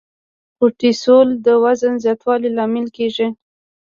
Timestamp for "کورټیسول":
0.57-1.27